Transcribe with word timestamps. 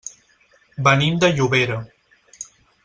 Venim 0.87 1.21
de 1.25 1.31
Llobera. 1.41 1.81